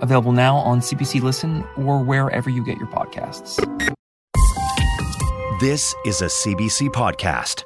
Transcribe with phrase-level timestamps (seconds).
[0.00, 3.58] available now on CBC Listen or wherever you get your podcasts.
[5.60, 7.64] This is a CBC podcast.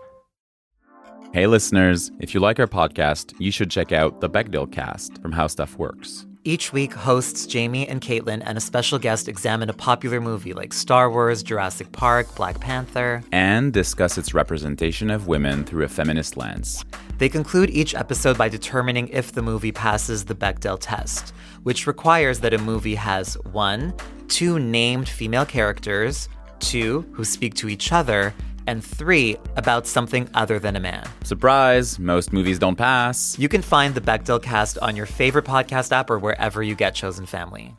[1.33, 5.33] Hey, listeners, if you like our podcast, you should check out the Bechdel cast from
[5.33, 6.27] How Stuff Works.
[6.47, 10.75] Each week, hosts Jamie and Caitlin and a special guest examine a popular movie like
[10.75, 16.37] Star Wars, Jurassic Park, Black Panther, and discuss its representation of women through a feminist
[16.37, 16.85] lens.
[17.17, 21.33] They conclude each episode by determining if the movie passes the Bechdel test,
[21.65, 23.93] which requires that a movie has one,
[24.29, 26.29] two named female characters,
[26.61, 28.33] two, who speak to each other,
[28.67, 31.07] and three, about something other than a man.
[31.25, 33.39] Surprise, most movies don't pass.
[33.39, 36.95] You can find the Bechdel cast on your favorite podcast app or wherever you get
[36.95, 37.75] Chosen Family.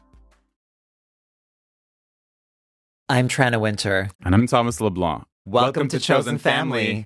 [3.07, 4.09] I'm Tranna Wintour.
[4.23, 5.23] And I'm Thomas LeBlanc.
[5.45, 6.85] Welcome, Welcome to, to, Chosen, Chosen Family.
[6.85, 7.05] Family.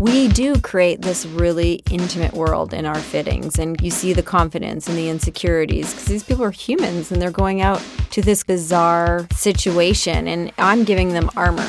[0.00, 4.86] We do create this really intimate world in our fittings, and you see the confidence
[4.86, 9.26] and the insecurities because these people are humans and they're going out to this bizarre
[9.32, 11.68] situation, and I'm giving them armor.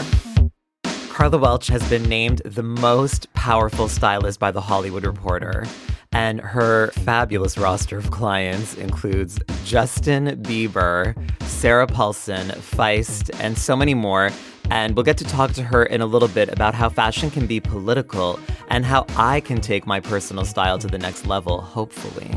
[1.09, 5.65] Karla Welch has been named the most powerful stylist by The Hollywood Reporter.
[6.11, 13.95] And her fabulous roster of clients includes Justin Bieber, Sarah Paulson, Feist, and so many
[13.95, 14.29] more.
[14.69, 17.47] And we'll get to talk to her in a little bit about how fashion can
[17.47, 18.39] be political
[18.69, 22.29] and how I can take my personal style to the next level, hopefully.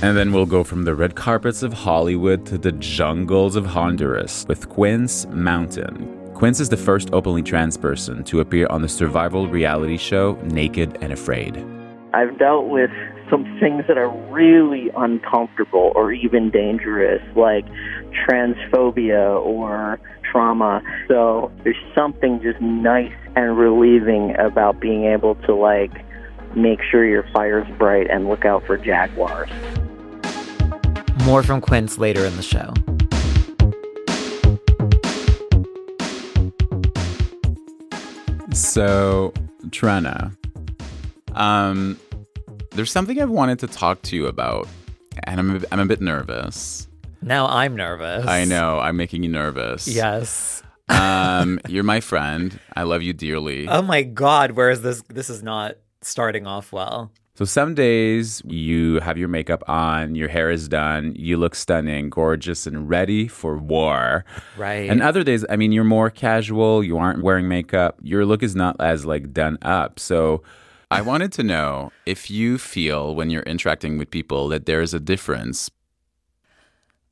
[0.00, 4.46] And then we'll go from the red carpets of Hollywood to the jungles of Honduras
[4.46, 6.32] with Quince Mountain.
[6.34, 10.96] Quince is the first openly trans person to appear on the survival reality show Naked
[11.00, 11.66] and Afraid.
[12.14, 12.90] I've dealt with
[13.30, 17.64] some things that are really uncomfortable or even dangerous, like
[18.28, 20.00] transphobia or
[20.30, 20.82] trauma.
[21.08, 25.92] So there's something just nice and relieving about being able to like
[26.56, 29.50] make sure your fire's bright and look out for jaguars.
[31.24, 32.72] More from Quince later in the show.
[38.52, 39.32] So,
[39.66, 40.36] Tranna,
[41.34, 41.98] um,
[42.78, 44.68] there's something I've wanted to talk to you about,
[45.24, 46.86] and I'm a, I'm a bit nervous.
[47.20, 48.24] Now I'm nervous.
[48.24, 48.78] I know.
[48.78, 49.88] I'm making you nervous.
[49.88, 50.62] Yes.
[50.88, 52.60] um, you're my friend.
[52.76, 53.66] I love you dearly.
[53.66, 54.52] Oh my God.
[54.52, 55.02] Where is this?
[55.08, 57.10] This is not starting off well.
[57.34, 62.10] So some days you have your makeup on, your hair is done, you look stunning,
[62.10, 64.24] gorgeous, and ready for war.
[64.56, 64.88] Right.
[64.88, 68.54] And other days, I mean, you're more casual, you aren't wearing makeup, your look is
[68.54, 69.98] not as like done up.
[69.98, 70.42] So
[70.90, 75.00] I wanted to know if you feel when you're interacting with people that there's a
[75.00, 75.70] difference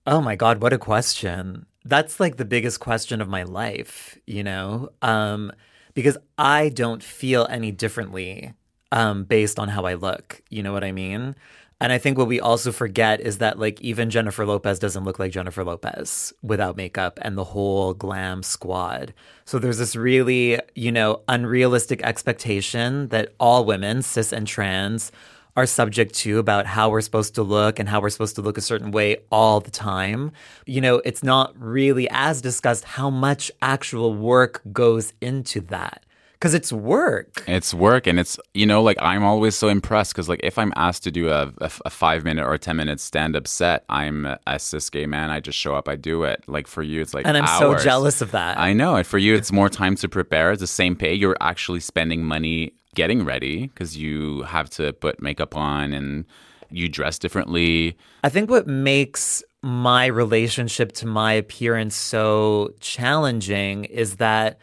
[0.06, 1.66] Oh my God, what a question.
[1.84, 4.90] That's like the biggest question of my life, you know?
[5.02, 5.50] Um,
[5.94, 8.52] because I don't feel any differently
[8.92, 10.42] um, based on how I look.
[10.48, 11.34] You know what I mean?
[11.78, 15.18] And I think what we also forget is that, like, even Jennifer Lopez doesn't look
[15.18, 19.12] like Jennifer Lopez without makeup and the whole glam squad.
[19.44, 25.12] So there's this really, you know, unrealistic expectation that all women, cis and trans,
[25.54, 28.56] are subject to about how we're supposed to look and how we're supposed to look
[28.56, 30.32] a certain way all the time.
[30.66, 36.04] You know, it's not really as discussed how much actual work goes into that
[36.38, 37.42] because it's work.
[37.46, 40.72] It's work, and it's you know like I'm always so impressed because like if I'm
[40.76, 43.84] asked to do a, a, a five minute or a ten minute stand up set,
[43.88, 45.30] I'm a cis gay man.
[45.30, 46.44] I just show up, I do it.
[46.46, 47.80] Like for you, it's like and I'm hours.
[47.80, 48.58] so jealous of that.
[48.58, 50.52] I know, and for you, it's more time to prepare.
[50.52, 51.14] It's the same pay.
[51.14, 56.24] You're actually spending money getting ready because you have to put makeup on and
[56.70, 57.96] you dress differently.
[58.24, 64.58] I think what makes my relationship to my appearance so challenging is that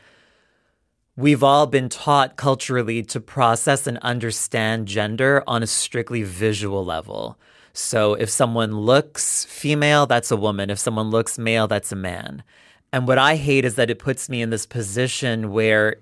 [1.15, 7.37] we've all been taught culturally to process and understand gender on a strictly visual level.
[7.73, 10.69] So if someone looks female, that's a woman.
[10.69, 12.43] If someone looks male, that's a man.
[12.91, 15.97] And what I hate is that it puts me in this position where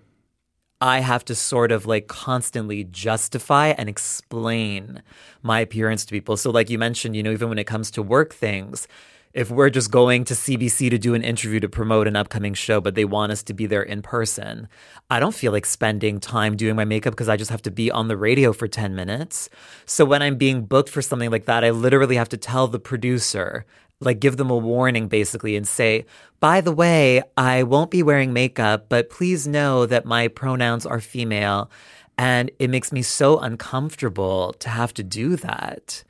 [0.82, 5.02] I have to sort of like constantly justify and explain
[5.44, 6.36] my appearance to people.
[6.36, 8.88] So, like you mentioned, you know, even when it comes to work things,
[9.34, 12.82] if we're just going to CBC to do an interview to promote an upcoming show,
[12.82, 14.68] but they want us to be there in person,
[15.10, 17.90] I don't feel like spending time doing my makeup because I just have to be
[17.90, 19.50] on the radio for 10 minutes.
[19.86, 22.80] So when I'm being booked for something like that, I literally have to tell the
[22.80, 23.66] producer
[24.02, 26.06] like give them a warning basically and say,
[26.40, 31.00] by the way, I won't be wearing makeup, but please know that my pronouns are
[31.00, 31.70] female.
[32.18, 36.04] And it makes me so uncomfortable to have to do that.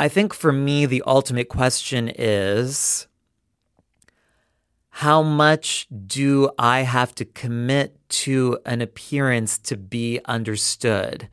[0.00, 3.06] I think for me, the ultimate question is
[4.88, 11.28] how much do I have to commit to an appearance to be understood?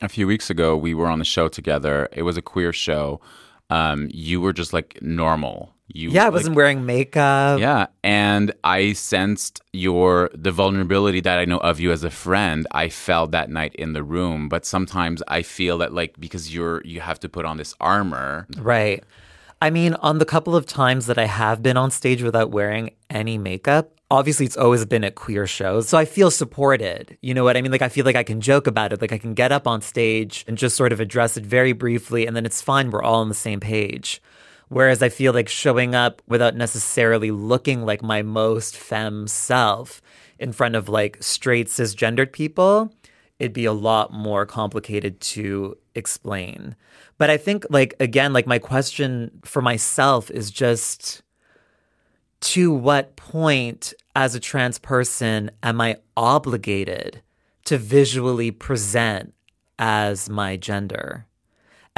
[0.00, 2.08] A few weeks ago, we were on the show together.
[2.12, 3.20] It was a queer show.
[3.68, 5.74] Um, you were just like normal.
[5.88, 7.60] You, yeah, I wasn't like, wearing makeup.
[7.60, 12.66] Yeah, and I sensed your the vulnerability that I know of you as a friend.
[12.72, 16.82] I felt that night in the room, but sometimes I feel that like because you're
[16.84, 18.46] you have to put on this armor.
[18.58, 19.02] Right.
[19.60, 22.90] I mean, on the couple of times that I have been on stage without wearing
[23.10, 25.88] any makeup, obviously it's always been at queer shows.
[25.88, 27.18] So I feel supported.
[27.22, 27.72] You know what I mean?
[27.72, 29.00] Like I feel like I can joke about it.
[29.00, 32.26] Like I can get up on stage and just sort of address it very briefly
[32.26, 32.90] and then it's fine.
[32.90, 34.22] We're all on the same page.
[34.68, 40.02] Whereas I feel like showing up without necessarily looking like my most femme self
[40.38, 42.92] in front of like straight cisgendered people,
[43.38, 46.76] it'd be a lot more complicated to explain.
[47.16, 51.22] But I think like again, like my question for myself is just
[52.40, 57.22] to what point as a trans person am I obligated
[57.64, 59.34] to visually present
[59.78, 61.27] as my gender?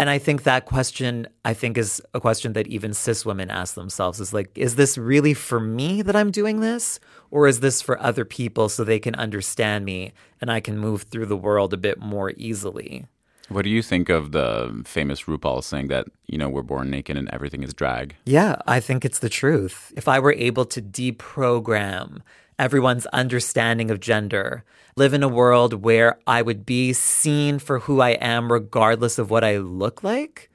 [0.01, 3.75] And I think that question, I think, is a question that even cis women ask
[3.75, 6.99] themselves is like, is this really for me that I'm doing this?
[7.31, 11.03] Or is this for other people so they can understand me and I can move
[11.03, 13.05] through the world a bit more easily?
[13.51, 17.19] What do you think of the famous RuPaul saying that, you know, we're born naked
[17.19, 18.17] and everything is drag?
[18.25, 19.93] Yeah, I think it's the truth.
[19.99, 22.23] If I were able to deprogram
[22.61, 24.63] everyone's understanding of gender,
[24.95, 29.31] live in a world where I would be seen for who I am, regardless of
[29.31, 30.51] what I look like,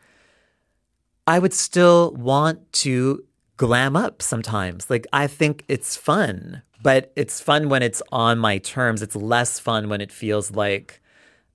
[1.26, 3.26] I would still want to
[3.58, 4.88] glam up sometimes.
[4.88, 9.02] Like, I think it's fun, but it's fun when it's on my terms.
[9.02, 11.02] It's less fun when it feels like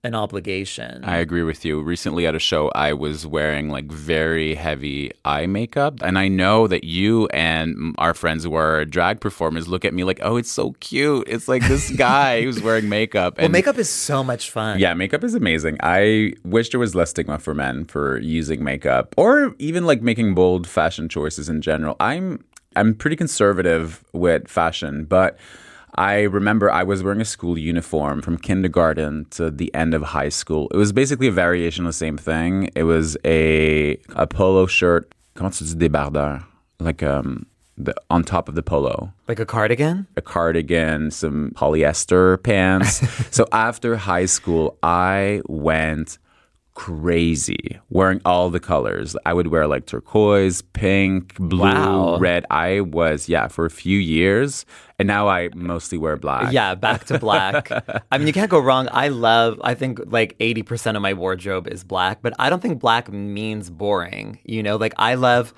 [0.02, 1.04] an obligation.
[1.04, 1.82] I agree with you.
[1.82, 6.00] Recently at a show, I was wearing like very heavy eye makeup.
[6.02, 10.04] And I know that you and our friends who are drag performers look at me
[10.04, 11.28] like, oh, it's so cute.
[11.28, 13.34] It's like this guy who's wearing makeup.
[13.36, 14.78] And well, makeup is so much fun.
[14.78, 15.76] Yeah, makeup is amazing.
[15.82, 20.34] I wish there was less stigma for men for using makeup or even like making
[20.34, 21.96] bold fashion choices in general.
[22.00, 22.42] I'm
[22.76, 25.36] I'm pretty conservative with fashion, but
[26.00, 30.30] I remember I was wearing a school uniform from kindergarten to the end of high
[30.30, 30.70] school.
[30.72, 32.70] It was basically a variation of the same thing.
[32.74, 35.14] It was a a polo shirt.
[35.34, 36.42] Comment tu dis débardeur?
[36.78, 37.44] Like um
[37.76, 39.12] the, on top of the polo.
[39.28, 40.06] Like a cardigan?
[40.16, 43.06] A cardigan, some polyester pants.
[43.30, 46.16] so after high school, I went
[46.80, 49.14] crazy wearing all the colors.
[49.26, 52.16] I would wear like turquoise, pink, blue, wow.
[52.18, 52.46] red.
[52.48, 54.64] I was, yeah, for a few years.
[54.98, 56.54] And now I mostly wear black.
[56.54, 57.70] Yeah, back to black.
[58.10, 58.88] I mean, you can't go wrong.
[58.92, 62.80] I love, I think like 80% of my wardrobe is black, but I don't think
[62.80, 64.38] black means boring.
[64.44, 65.52] You know, like I love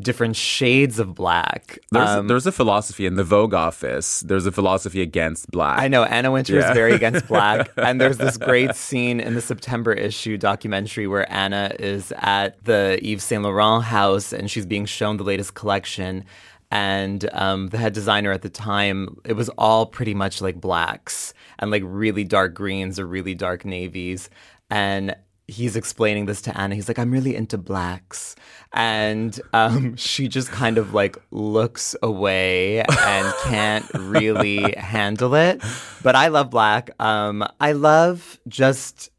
[0.00, 1.78] different shades of black.
[1.90, 4.20] There's, um, there's a philosophy in the Vogue office.
[4.20, 5.78] There's a philosophy against black.
[5.78, 6.68] I know Anna Wintour yeah.
[6.68, 11.30] is very against black, and there's this great scene in the September issue documentary where
[11.32, 16.24] Anna is at the Yves Saint Laurent house and she's being shown the latest collection.
[16.70, 21.32] And um, the head designer at the time, it was all pretty much like blacks
[21.58, 24.28] and like really dark greens or really dark navies.
[24.68, 25.14] And
[25.48, 26.74] he's explaining this to Anna.
[26.74, 28.34] He's like, I'm really into blacks.
[28.72, 35.62] And um, she just kind of like looks away and can't really handle it.
[36.02, 36.90] But I love black.
[37.00, 39.10] Um, I love just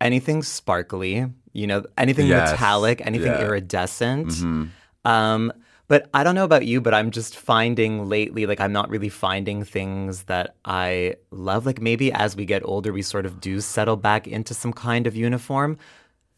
[0.00, 2.52] anything sparkly, you know, anything yes.
[2.52, 3.42] metallic, anything yeah.
[3.42, 4.28] iridescent.
[4.28, 4.64] Mm-hmm.
[5.08, 5.52] Um,
[5.88, 9.08] but I don't know about you, but I'm just finding lately, like, I'm not really
[9.08, 11.64] finding things that I love.
[11.66, 15.06] Like, maybe as we get older, we sort of do settle back into some kind
[15.06, 15.78] of uniform.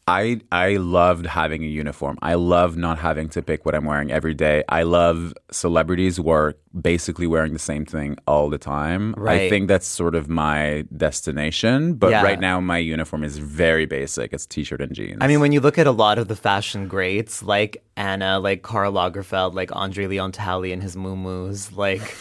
[0.09, 2.17] I I loved having a uniform.
[2.23, 4.63] I love not having to pick what I'm wearing every day.
[4.67, 9.13] I love celebrities who are basically wearing the same thing all the time.
[9.15, 9.41] Right.
[9.41, 11.93] I think that's sort of my destination.
[11.93, 12.23] But yeah.
[12.23, 14.33] right now my uniform is very basic.
[14.33, 15.19] It's t-shirt and jeans.
[15.21, 18.63] I mean, when you look at a lot of the fashion greats like Anna, like
[18.63, 22.17] Karl Lagerfeld, like Andre Leon Talley and his muumuus, like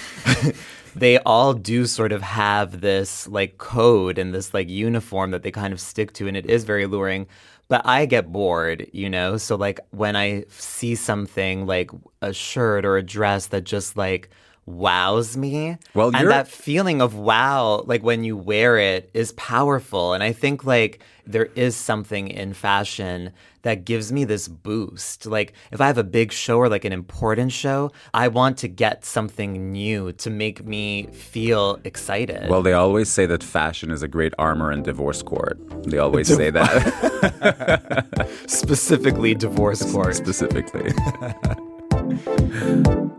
[0.95, 5.51] they all do sort of have this like code and this like uniform that they
[5.51, 7.27] kind of stick to and it is very alluring
[7.69, 9.37] but I get bored, you know?
[9.37, 11.91] So, like, when I see something like
[12.23, 14.31] a shirt or a dress that just like
[14.69, 15.79] wows me.
[15.95, 20.13] Well, and that feeling of wow, like when you wear it, is powerful.
[20.13, 23.33] And I think like there is something in fashion
[23.63, 25.27] that gives me this boost.
[25.27, 28.69] Like if I have a big show or like an important show, I want to
[28.69, 32.49] get something new to make me feel excited.
[32.49, 35.59] Well, they always say that fashion is a great armor in divorce court.
[35.85, 38.29] They always say that.
[38.47, 40.15] specifically divorce court.
[40.15, 40.93] Specifically.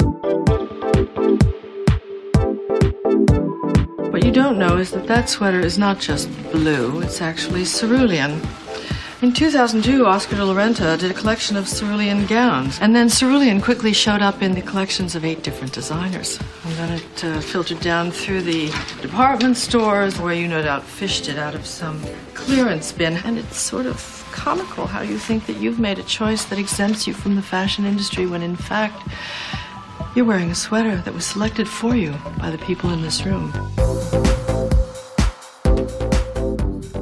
[4.26, 8.40] you don't know is that that sweater is not just blue, it's actually cerulean.
[9.22, 13.60] In 2002, Oscar de la Renta did a collection of cerulean gowns, and then cerulean
[13.60, 16.40] quickly showed up in the collections of eight different designers.
[16.64, 18.66] And then it uh, filtered down through the
[19.00, 22.02] department stores, where you no doubt fished it out of some
[22.34, 23.18] clearance bin.
[23.24, 27.06] And it's sort of comical how you think that you've made a choice that exempts
[27.06, 29.00] you from the fashion industry when, in fact,
[30.14, 33.52] you're wearing a sweater that was selected for you by the people in this room.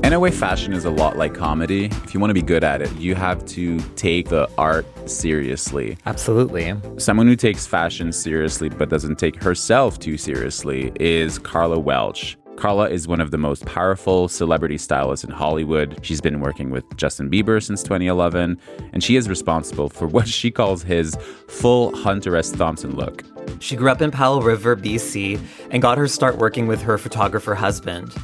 [0.04, 1.86] In a way, fashion is a lot like comedy.
[1.86, 5.96] If you want to be good at it, you have to take the art seriously.
[6.04, 6.74] Absolutely.
[6.98, 12.36] Someone who takes fashion seriously but doesn't take herself too seriously is Karla Welch.
[12.56, 15.98] Karla is one of the most powerful celebrity stylists in Hollywood.
[16.02, 18.58] She's been working with Justin Bieber since 2011,
[18.92, 21.16] and she is responsible for what she calls his
[21.48, 22.52] full Hunter S.
[22.52, 23.24] Thompson look.
[23.60, 27.54] She grew up in Powell River, BC, and got her start working with her photographer
[27.54, 28.14] husband.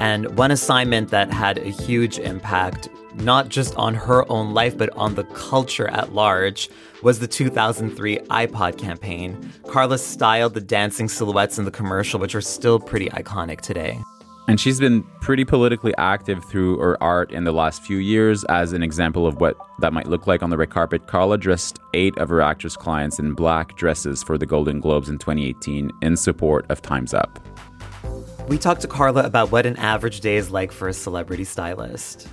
[0.00, 4.90] And one assignment that had a huge impact, not just on her own life, but
[4.90, 6.68] on the culture at large,
[7.02, 9.52] was the 2003 iPod campaign.
[9.68, 13.98] Karla styled the dancing silhouettes in the commercial, which are still pretty iconic today.
[14.48, 18.44] And she's been pretty politically active through her art in the last few years.
[18.44, 21.78] As an example of what that might look like on the red carpet, Karla dressed
[21.94, 26.16] eight of her actress clients in black dresses for the Golden Globes in 2018 in
[26.16, 27.38] support of Time's Up.
[28.48, 32.28] We talked to Karla about what an average day is like for a celebrity stylist.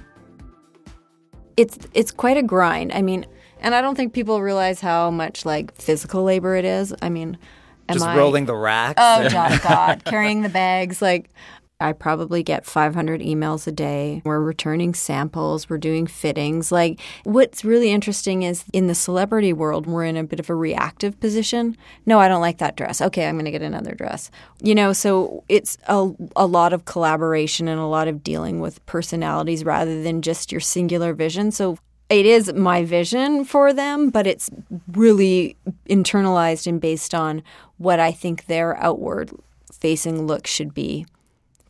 [1.59, 2.93] It's it's quite a grind.
[2.93, 3.25] I mean,
[3.59, 6.93] and I don't think people realize how much like physical labor it is.
[7.01, 7.37] I mean,
[7.89, 9.01] am Just I, rolling the racks.
[9.03, 11.01] Oh God, God, carrying the bags.
[11.01, 11.29] Like,
[11.81, 14.21] I probably get 500 emails a day.
[14.25, 15.69] We're returning samples.
[15.69, 16.73] We're doing fittings.
[16.73, 20.55] Like, what's really interesting is in the celebrity world, we're in a bit of a
[20.55, 21.77] reactive position.
[22.05, 23.01] No, I don't like that dress.
[23.01, 24.29] Okay, I'm going to get another dress.
[24.61, 28.85] You know, so it's a, a lot of collaboration and a lot of dealing with
[28.85, 31.49] personalities rather than just your singular vision.
[31.49, 31.77] So
[32.09, 34.49] it is my vision for them, but it's
[34.91, 35.55] really
[35.89, 37.41] internalized and based on
[37.77, 39.31] what I think their outward
[39.71, 41.05] facing look should be.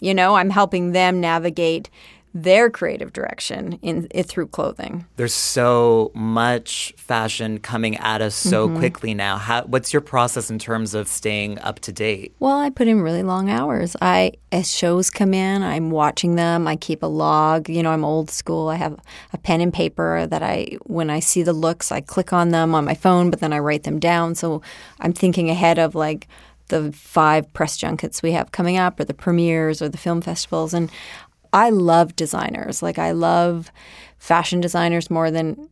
[0.02, 1.90] You know, I'm helping them navigate
[2.32, 5.04] their creative direction in, in through clothing.
[5.16, 8.78] There's so much fashion coming at us so Mhm.
[8.78, 9.38] quickly now.
[9.38, 12.36] How, what's your process in terms of staying up to date?
[12.40, 13.96] Well, I put in really long hours.
[14.00, 16.68] I as shows come in, I'm watching them.
[16.68, 17.68] I keep a log.
[17.68, 18.70] You know, I'm old school.
[18.70, 18.96] I have
[19.34, 22.76] a pen and paper that I when I see the looks, I click on them
[22.76, 24.36] on my phone, but then I write them down.
[24.36, 24.62] So
[25.00, 26.28] I'm thinking ahead of like
[26.70, 30.74] the five press junkets we have coming up or the premieres or the film festivals
[30.74, 30.90] and
[31.52, 32.82] I love designers.
[32.84, 33.72] Like I love
[34.18, 35.70] fashion designers more than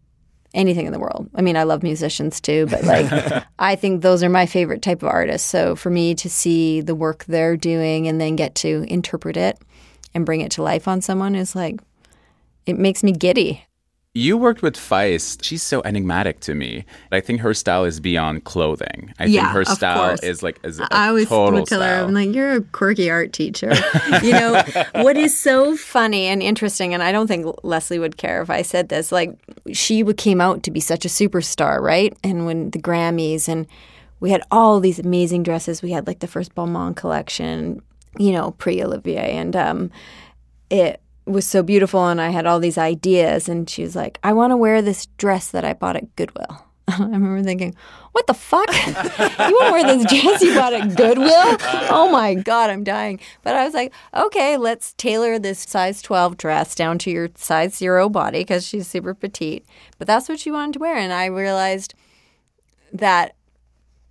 [0.54, 1.30] anything in the world.
[1.36, 5.04] I mean, I love musicians too, but like I think those are my favorite type
[5.04, 5.48] of artists.
[5.48, 9.60] So for me to see the work they're doing and then get to interpret it
[10.14, 11.80] and bring it to life on someone is like
[12.66, 13.67] it makes me giddy.
[14.18, 15.44] You worked with Feist.
[15.44, 16.86] She's so enigmatic to me.
[17.12, 19.14] I think her style is beyond clothing.
[19.20, 20.24] I Yeah, think her style course.
[20.24, 22.06] is like is a I always total would tell her, style.
[22.06, 23.72] I'm like, you're a quirky art teacher.
[24.24, 28.42] you know, what is so funny and interesting, and I don't think Leslie would care
[28.42, 29.38] if I said this, like,
[29.72, 32.18] she came out to be such a superstar, right?
[32.24, 33.68] And when the Grammys, and
[34.20, 35.82] we had all these amazing dresses.
[35.84, 37.82] We had like the first Balmain collection,
[38.18, 39.92] you know, pre Olivier, and um,
[40.72, 42.08] it was so beautiful.
[42.08, 45.06] And I had all these ideas, and she was like, I want to wear this
[45.18, 46.64] dress that I bought at Goodwill.
[46.88, 47.76] I remember thinking,
[48.14, 48.70] what the fuck?
[48.88, 51.58] you want to wear this dress you bought at Goodwill?
[51.90, 53.20] Oh my God, I'm dying.
[53.44, 57.76] But I was like, okay, let's tailor this size 12 dress down to your size
[57.76, 59.66] zero body because she's super petite.
[59.98, 60.96] But that's what she wanted to wear.
[60.96, 61.94] And I realized
[62.94, 63.36] that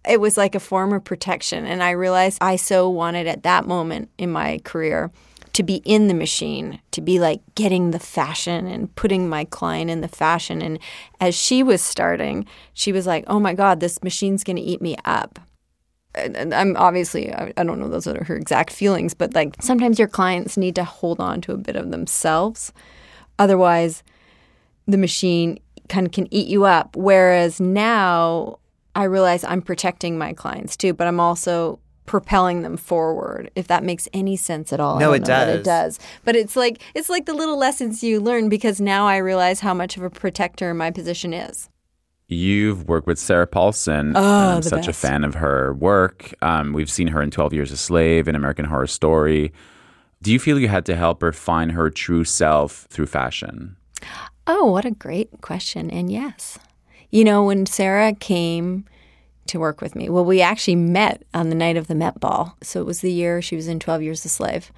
[0.07, 1.67] it was like a form of protection.
[1.67, 5.11] And I realized I so wanted at that moment in my career
[5.57, 9.91] to be in the machine, to be like getting the fashion and putting my client
[9.91, 10.61] in the fashion.
[10.61, 10.79] And
[11.19, 12.45] as she was starting,
[12.75, 15.39] she was like, oh my God, this machine's going to eat me up.
[16.15, 19.99] And I'm obviously, I I don't know those are her exact feelings, but like sometimes
[19.99, 22.71] your clients need to hold on to a bit of themselves.
[23.39, 24.03] Otherwise,
[24.85, 25.59] the machine
[25.89, 26.97] kind of can eat you up.
[26.97, 28.59] Whereas now,
[28.95, 33.83] I realize I'm protecting my clients too, but I'm also propelling them forward if that
[33.85, 35.59] makes any sense at all No, it don't know that does.
[35.61, 39.17] it does but it's like it's like the little lessons you learn because now i
[39.17, 41.69] realize how much of a protector my position is
[42.29, 44.13] You've worked with Sarah Paulson.
[44.17, 46.35] Oh, and I'm the such a fan of her work.
[46.43, 49.53] Um, we've seen her in 12 Years a Slave and American Horror Story.
[50.23, 53.77] Do you feel you had to help her find her true self through fashion?
[54.49, 55.89] Oh, what a great question.
[55.89, 56.59] And yes.
[57.11, 58.87] You know, when Sarah came
[59.49, 62.57] to work with me, well, we actually met on the night of the Met Ball.
[62.63, 64.73] So it was the year she was in 12 Years a Slave.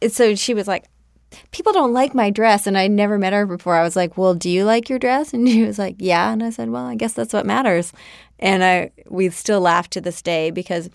[0.00, 0.84] And so she was like,
[1.50, 2.66] People don't like my dress.
[2.66, 3.76] And I'd never met her before.
[3.76, 5.34] I was like, Well, do you like your dress?
[5.34, 6.32] And she was like, Yeah.
[6.32, 7.92] And I said, Well, I guess that's what matters.
[8.38, 10.88] And I we still laugh to this day because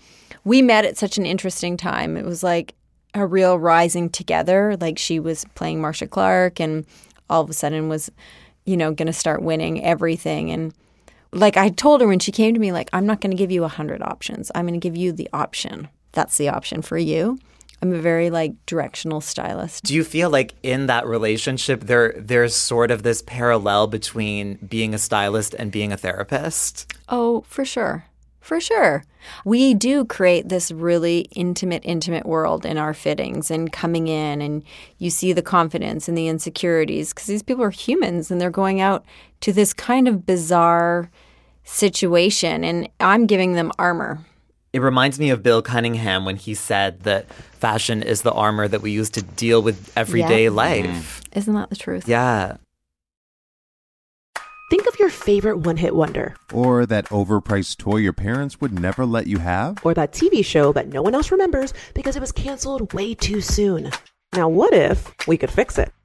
[0.44, 2.16] we met at such an interesting time.
[2.16, 2.74] It was like
[3.14, 4.76] a real rising together.
[4.80, 6.84] Like she was playing Marcia Clark and
[7.30, 8.10] all of a sudden was,
[8.64, 10.50] you know, going to start winning everything.
[10.50, 10.74] And
[11.34, 13.50] like I told her when she came to me, like, I'm not going to give
[13.50, 14.50] you a hundred options.
[14.54, 15.88] I'm going to give you the option.
[16.12, 17.38] That's the option for you.
[17.82, 19.84] I'm a very like directional stylist.
[19.84, 24.94] Do you feel like in that relationship there there's sort of this parallel between being
[24.94, 26.90] a stylist and being a therapist?
[27.10, 28.06] Oh, for sure.
[28.40, 29.04] For sure.
[29.44, 34.62] We do create this really intimate, intimate world in our fittings and coming in, and
[34.98, 38.80] you see the confidence and the insecurities because these people are humans and they're going
[38.80, 39.04] out
[39.40, 41.10] to this kind of bizarre
[41.64, 44.20] situation, and I'm giving them armor.
[44.72, 48.82] It reminds me of Bill Cunningham when he said that fashion is the armor that
[48.82, 50.50] we use to deal with everyday Yeah.
[50.50, 51.22] life.
[51.30, 51.36] Mm.
[51.38, 52.08] Isn't that the truth?
[52.08, 52.56] Yeah.
[54.70, 59.04] Think of your favorite one hit wonder, Or that overpriced toy your parents would never
[59.06, 59.78] let you have?
[59.84, 63.40] or that TV show that no one else remembers because it was canceled way too
[63.40, 63.90] soon.
[64.34, 65.92] Now, what if we could fix it?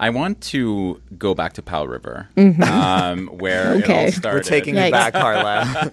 [0.00, 2.62] I want to go back to Powell River, Mhm.
[2.62, 4.38] um, where it all We're started.
[4.38, 5.90] We're taking you back, Karla.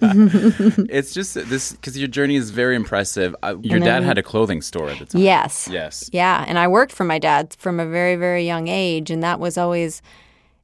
[0.88, 3.34] it's just this because your journey is very impressive.
[3.42, 5.20] Uh, your And dad had a clothing store at the time.
[5.22, 5.68] Yes.
[5.70, 6.08] Yes.
[6.12, 6.44] Yeah.
[6.46, 9.10] And I worked for my dad from a very, very young age.
[9.10, 10.02] And that was always,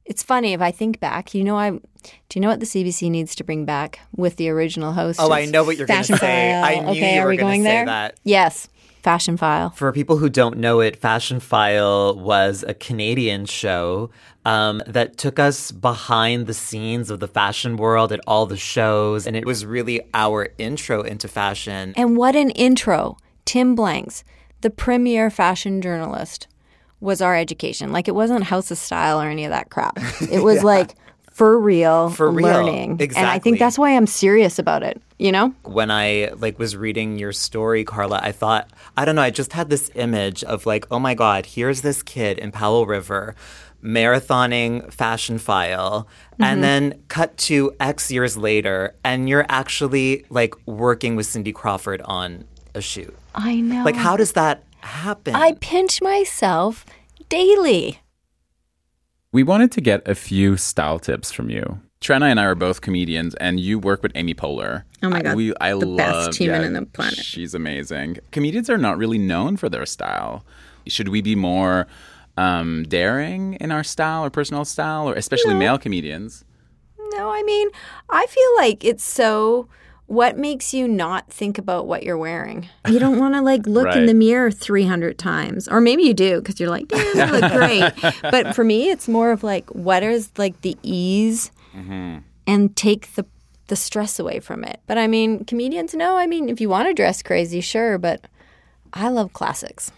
[0.05, 1.79] it's funny if I think back, you know, I, do
[2.35, 5.19] you know what the CBC needs to bring back with the original host?
[5.21, 6.53] Oh, I know what you're gonna Fashion say.
[6.53, 7.85] I knew okay, you are were we gonna say there?
[7.87, 8.15] that.
[8.23, 8.69] Yes.
[9.03, 9.71] Fashion File.
[9.71, 14.09] For people who don't know it, Fashion File was a Canadian show
[14.45, 19.27] um, that took us behind the scenes of the fashion world at all the shows.
[19.27, 21.93] And it was really our intro into fashion.
[21.97, 23.17] And what an intro.
[23.45, 24.23] Tim Blanks,
[24.61, 26.47] the premier fashion journalist,
[27.01, 27.91] was our education.
[27.91, 29.97] Like it wasn't House of Style or any of that crap.
[30.31, 30.63] It was Yeah.
[30.63, 30.95] like
[31.33, 32.45] for real For real.
[32.47, 33.01] learning.
[33.01, 35.53] And I think that's why I'm serious about it, you know?
[35.63, 39.53] when I like was reading your story, Karla, I thought I don't know, I just
[39.53, 43.35] had this image of like, oh my god, here's this kid in Powell River
[43.83, 46.07] marathoning Fashion File,
[46.39, 46.45] Mhm.
[46.45, 52.01] and then cut to X years later, and you're actually like working with Cindy Crawford
[52.05, 53.13] on a shoot.
[53.35, 53.83] I know.
[53.83, 55.35] Like, how does that happen?
[55.35, 56.85] I pinch myself
[57.29, 57.99] daily.
[59.33, 61.81] We wanted to get a few style tips from you.
[61.99, 64.83] Tranna and I are both comedians, and you work with Amy Poehler.
[65.01, 67.15] Oh my I- God, we, I the best love, human yeah, on the planet.
[67.17, 68.19] She's amazing.
[68.31, 70.45] Comedians are not really known for their style.
[70.85, 71.87] Should we be more
[72.37, 75.59] um, daring in our style or personal style, or especially No.
[75.59, 76.45] male comedians?
[77.15, 77.69] No, I mean,
[78.09, 79.67] I feel like it's so.
[80.07, 82.67] What makes you not think about what you're wearing?
[82.87, 85.67] You don't want to like look in the mirror 300 times.
[85.67, 88.21] Or maybe you do because you're like, damn, I look great.
[88.31, 92.19] but for me, it's more of like, what is like the ease Mm-hmm.
[92.45, 93.25] and take the
[93.67, 94.79] the stress away from it.
[94.85, 96.17] But I mean, comedians know.
[96.17, 98.27] I mean, if you want to dress crazy, sure, but
[98.93, 99.91] I love classics.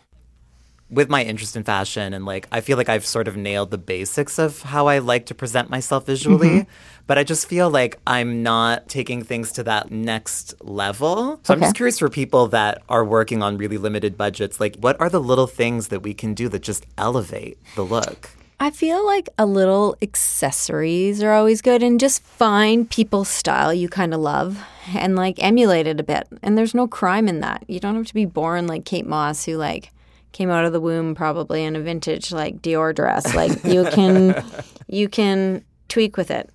[0.89, 3.77] With my interest in fashion and like I feel like I've sort of nailed the
[3.77, 6.67] basics of how I like to present myself visually, Mhm.
[7.07, 11.39] but I just feel like I'm not taking things to that next level.
[11.43, 14.95] So I'm just curious for people that are working on really limited budgets, like what
[15.01, 18.29] are the little things that we can do that just elevate the look?
[18.59, 23.89] I feel like a little accessories are always good and just find people's style you
[23.89, 26.27] kind of love and like emulate it a bit.
[26.43, 27.63] And there's no crime in that.
[27.67, 29.91] You don't have to be born like Kate Moss who like
[30.35, 33.33] came out of the womb probably in a vintage like Dior dress.
[33.33, 34.43] Like you can
[34.87, 36.49] you can tweak with it.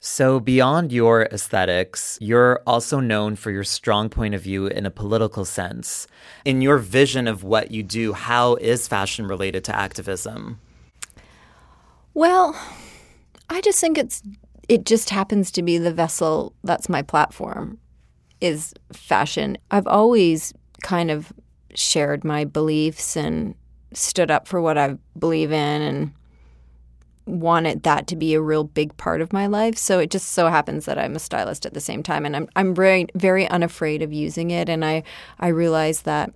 [0.00, 4.92] So, beyond your aesthetics, you're also known for your strong point of view in a
[4.92, 6.06] political sense.
[6.44, 10.60] In your vision of what you do, how is fashion related to activism?
[12.14, 12.54] Well,
[13.50, 14.22] I just think it's
[14.68, 17.78] it just happens to be the vessel that's my platform
[18.42, 19.56] is fashion.
[19.70, 20.52] I've always
[20.82, 21.32] kind of
[21.78, 23.54] shared my beliefs and
[23.92, 26.12] stood up for what I believe in and
[27.26, 29.76] wanted that to be a real big part of my life.
[29.76, 32.48] So it just so happens that I'm a stylist at the same time and I'm
[32.56, 35.02] I'm very very unafraid of using it and I
[35.38, 36.32] I realize that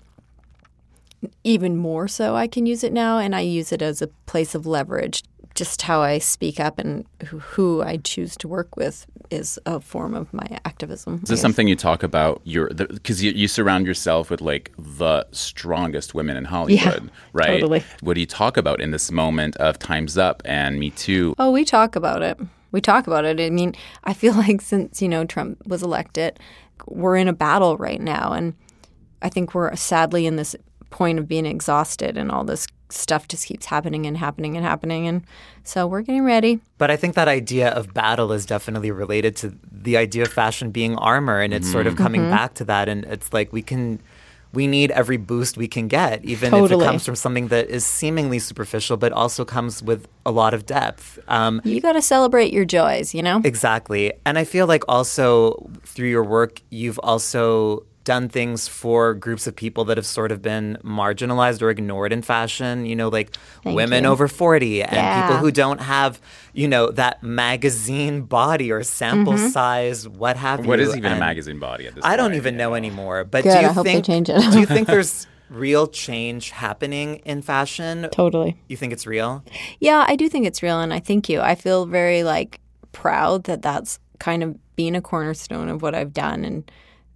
[1.45, 4.55] even more so I can use it now and I use it as a place
[4.55, 5.23] of leverage.
[5.62, 10.12] Just how I speak up and who I choose to work with is a form
[10.12, 11.20] of my activism.
[11.22, 12.40] Is this something you talk about?
[12.42, 17.61] Your because you, you surround yourself with like the strongest women in Hollywood, Yeah, right?
[17.61, 17.85] totally.
[18.01, 21.33] What do you talk about in this moment of Times Up and Me Too?
[21.38, 22.40] Oh, we talk about it.
[22.72, 23.38] We talk about it.
[23.38, 26.40] I mean, I feel like since, you know, Trump was elected,
[26.88, 28.33] we're in a battle right now.
[28.33, 28.55] And
[29.22, 30.57] I think we're sadly in this
[30.90, 35.07] point of being exhausted and all this stuff just keeps happening and happening and happening.
[35.09, 35.23] And
[35.65, 36.61] so we're getting ready.
[36.79, 40.71] But I think that idea of battle is definitely related to the idea of fashion
[40.71, 42.31] being armor, and it's sort of coming Mhm.
[42.31, 42.89] back to that.
[42.89, 44.01] And it's like we can,
[44.53, 47.87] we need every boost we can get, even if it comes from something that is
[47.87, 51.19] seemingly superficial, but also comes with a lot of depth.
[51.29, 53.41] Um, You got to celebrate your joys, you know?
[53.45, 54.13] Exactly.
[54.27, 59.55] And I feel like also through your work, you've also done things for groups of
[59.55, 63.77] people that have sort of been marginalized or ignored in fashion, you know, like Thank
[63.77, 64.11] women you.
[64.11, 66.21] over 40 and people who don't have,
[66.53, 69.51] you know, that magazine body or sample Mhm.
[69.51, 70.67] size, what have you.
[70.69, 72.37] What is even a magazine body at this I don't point?
[72.37, 73.25] even know anymore.
[73.25, 74.41] But Good, do you I hope they think change it.
[74.53, 78.09] do you think there's real change happening in fashion?
[78.11, 78.57] Totally.
[78.69, 79.45] You think it's real?
[79.81, 81.41] Yeah, I do think it's real, and I thank you.
[81.41, 82.59] I feel very like
[82.93, 86.71] proud that that's kind of being a cornerstone of what I've done, and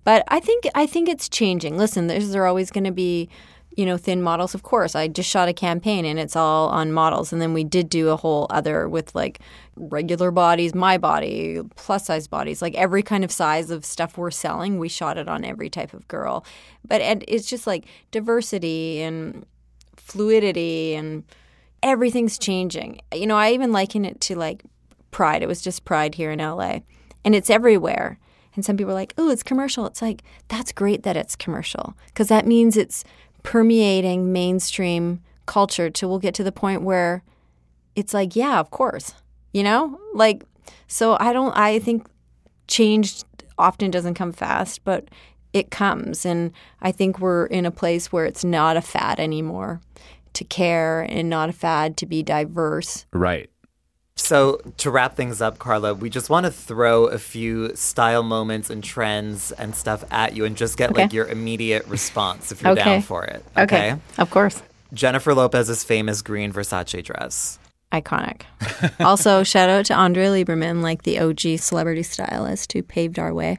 [0.07, 1.77] but I think I think it's changing.
[1.77, 3.29] Listen, there's there always going to be
[3.77, 4.55] you know thin models.
[4.55, 7.65] Of course, I just shot a campaign, and it's all on models, and then we
[7.65, 9.41] did do a whole other with like
[9.75, 14.31] regular bodies, my body, plus size bodies, like every kind of size of stuff we're
[14.31, 14.79] selling.
[14.79, 16.47] We shot it on every type of girl,
[16.87, 19.45] but and it's just like diversity and
[19.97, 21.25] fluidity and
[21.83, 23.01] everything's changing.
[23.13, 24.63] You know, I even liken it to like
[25.11, 25.43] Pride.
[25.43, 26.79] It was just Pride here in LA,
[27.25, 28.21] and it's everywhere.
[28.57, 31.95] And some people are like, "Oh, it's commercial." It's like that's great that it's commercial
[32.07, 33.05] because that means it's
[33.43, 37.23] permeating mainstream culture till we'll get to the point where
[37.95, 39.15] it's like, yeah, of course,
[39.53, 40.43] you know, like.
[40.89, 41.57] So I don't.
[41.57, 42.09] I think
[42.67, 43.23] change
[43.59, 45.09] often doesn't come fast, but
[45.53, 49.81] it comes, and I think we're in a place where it's not a fad anymore
[50.35, 53.07] to care and not a fad to be diverse.
[53.13, 53.49] Right.
[54.19, 58.71] So, to wrap things up, Karla, we just want to throw a few style moments
[58.71, 62.73] and trends and stuff at you and just get like your immediate response if you're
[62.73, 62.83] Okay.
[62.85, 63.45] down for it.
[63.59, 63.95] Okay.
[64.17, 64.63] Of course.
[64.95, 67.59] Jennifer Lopez's famous green Versace dress.
[67.93, 68.43] Iconic.
[69.01, 73.59] also, shout out to Andrea Lieberman, like the OG celebrity stylist who paved our way.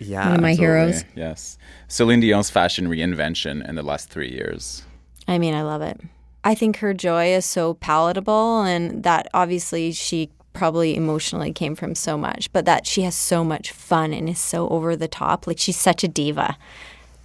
[0.00, 0.26] Yeah.
[0.26, 1.04] One of my Absolutely, heroes.
[1.14, 1.56] Yes.
[1.86, 4.82] Celine Dion's fashion reinvention in the last three years.
[5.28, 6.00] I mean, I love it.
[6.44, 11.94] I think her joy is so palatable, and that obviously she probably emotionally came from
[11.94, 15.46] so much, but that she has so much fun and is so over the top.
[15.46, 16.56] Like, she's such a diva,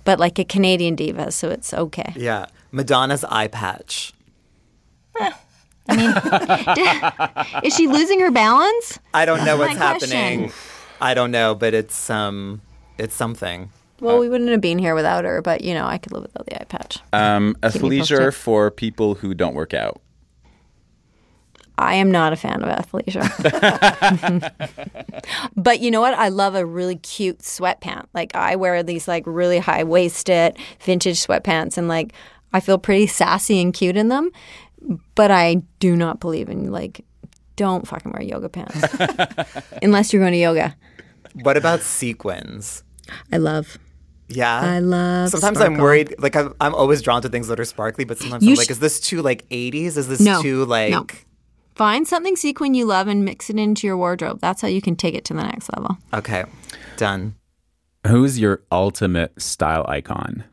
[0.05, 2.13] but like a Canadian diva, so it's okay.
[2.15, 2.47] Yeah.
[2.71, 4.13] Madonna's eye patch.
[5.19, 5.31] Eh.
[5.89, 8.99] I mean, is she losing her balance?
[9.13, 10.51] I don't know what's happening.
[11.01, 12.61] I don't know, but it's um
[12.97, 13.71] it's something.
[14.01, 16.45] Well, we wouldn't have been here without her, but you know, I could live without
[16.45, 16.99] the eye patch.
[17.13, 20.01] Um, Keep me athleisure for people who don't work out.
[21.77, 23.23] I am not a fan of athleisure.
[25.55, 26.13] but you know what?
[26.13, 28.05] I love a really cute sweatpant.
[28.13, 32.11] Like I wear these like really high waisted vintage sweatpants and like
[32.51, 34.29] I feel pretty sassy and cute in them.
[35.15, 37.05] But I do not believe in like
[37.55, 38.83] don't fucking wear yoga pants.
[39.81, 40.75] Unless you're going to yoga.
[41.33, 42.83] What about sequins?
[43.31, 43.77] I love.
[44.29, 44.59] Yeah.
[44.59, 46.15] I love Sometimes I'm worried.
[46.19, 48.59] Like I'm, I'm always drawn to things that are sparkly, but sometimes You I'm sh-
[48.59, 49.97] like, is this too like 80s?
[49.97, 50.41] Is this No.
[50.41, 50.91] too like?
[50.91, 51.05] No.
[51.75, 54.39] Find something sequin you love and mix it into your wardrobe.
[54.41, 55.97] That's how you can take it to the next level.
[56.13, 56.43] Okay,
[56.97, 57.35] done.
[58.05, 60.43] Who's your ultimate style icon?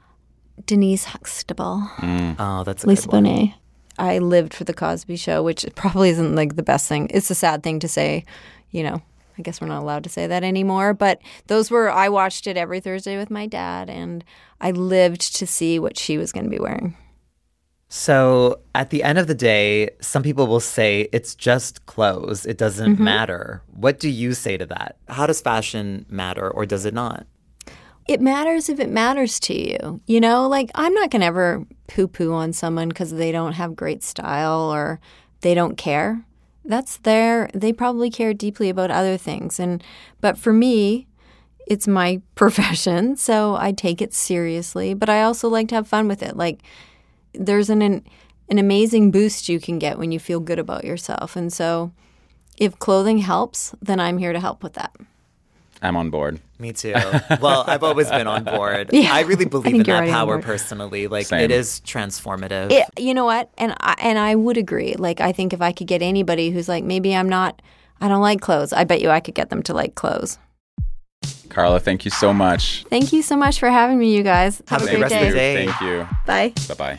[0.67, 1.83] Denise Huxtable.
[1.99, 2.37] Mm.
[2.39, 3.25] Oh, that's a Lisa good one.
[3.25, 3.55] Bonet.
[3.99, 7.09] I lived for the Cosby Show, which probably isn't like the best thing.
[7.11, 8.25] It's a sad thing to say,
[8.71, 9.03] you know.
[9.39, 10.95] I guess we're not allowed to say that anymore.
[10.95, 14.25] But those were I watched it every Thursday with my dad, and
[14.61, 16.97] I lived to see what she was going to be wearing.
[17.89, 22.45] So at the end of the day, some people will say it's just clothes.
[22.45, 23.01] It doesn't Mhm.
[23.01, 23.63] matter.
[23.73, 24.97] What do you say to that?
[25.09, 27.27] How does fashion matter or does it not?
[28.09, 30.01] It matters if it matters to you.
[30.07, 33.53] You know, like I'm not going to ever poo poo on someone because they don't
[33.53, 35.01] have great style or
[35.43, 36.25] they don't care.
[36.67, 37.49] That's there.
[37.55, 39.61] they probably care deeply about other things.
[39.61, 39.83] And,
[40.21, 41.07] but for me,
[41.67, 43.17] it's my profession.
[43.17, 46.37] So I take it seriously, but I also like to have fun with it.
[46.37, 46.63] Like
[47.33, 48.05] there's an, an,
[48.49, 51.37] an amazing boost you can get when you feel good about yourself.
[51.37, 51.93] And so
[52.59, 54.95] if clothing helps, then I'm here to help with that.
[55.83, 56.41] I'm on board.
[56.59, 56.95] Me too.
[57.41, 58.91] Well, I've always been on board.
[58.93, 61.07] Yeah, I really believe think in that power personally.
[61.07, 61.41] Like Same.
[61.41, 62.73] it is transformative.
[62.73, 63.51] It, you know what?
[63.59, 64.95] And I, and I would agree.
[64.95, 67.61] Like I think if I could get anybody who's like maybe I'm not
[68.01, 68.73] I don't like clothes.
[68.73, 70.39] I bet you I could get them to like clothes.
[71.49, 72.85] Karla, thank you so much.
[72.91, 74.63] Thank you so much for having me, you guys.
[74.69, 75.33] Have, a Thank great you.
[75.33, 75.67] day.
[75.67, 76.07] Thank you.
[76.27, 76.53] Bye.
[76.69, 76.99] Bye bye.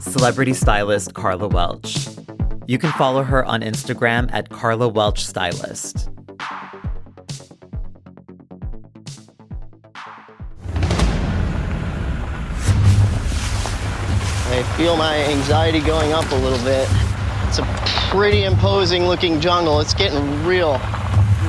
[0.00, 2.08] Celebrity stylist Karla Welch.
[2.68, 6.08] You can follow her on Instagram at Karla Welch Stylist.
[14.48, 16.88] I feel my anxiety going up a little bit.
[17.48, 17.64] It's a
[18.10, 19.80] pretty imposing looking jungle.
[19.80, 20.74] It's getting real.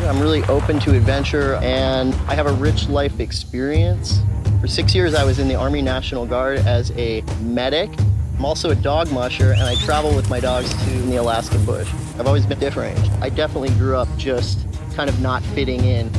[0.07, 4.19] I'm really open to adventure and I have a rich life experience.
[4.61, 7.91] For six years, I was in the Army National Guard as a medic.
[8.37, 11.89] I'm also a dog musher and I travel with my dogs to the Alaskan bush.
[12.17, 12.99] I've always been different.
[13.21, 14.65] I definitely grew up just
[14.95, 16.11] kind of not fitting in.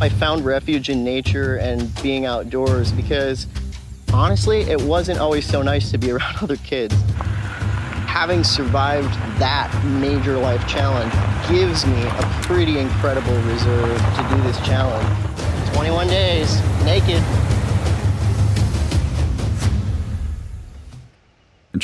[0.00, 3.46] I found refuge in nature and being outdoors because
[4.12, 6.94] honestly, it wasn't always so nice to be around other kids.
[8.06, 11.12] Having survived that major life challenge
[11.48, 15.06] gives me a pretty incredible reserve to do this challenge.
[15.74, 17.22] 21 days, naked.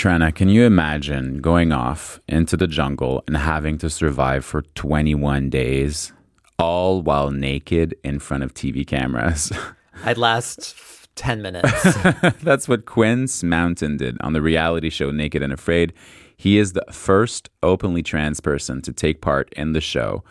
[0.04, 5.48] Tranna, can you imagine going off into the jungle and having to survive for 21
[5.48, 6.12] days,
[6.58, 9.50] all while naked in front of TV cameras?
[10.04, 10.76] I'd last
[11.14, 11.94] 10 minutes.
[12.42, 15.94] That's what Quince Mountain did on the reality show Naked and Afraid.
[16.36, 20.22] He is the first openly trans person to take part in the show.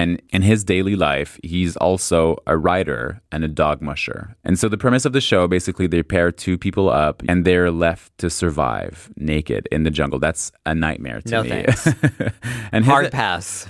[0.00, 4.34] And in his daily life, he's also a writer and a dog musher.
[4.44, 7.70] And so the premise of the show basically they pair two people up and they're
[7.70, 10.18] left to survive naked in the jungle.
[10.18, 11.50] That's a nightmare to No me.
[11.50, 11.86] thanks.
[12.72, 13.66] and Hard his, pass.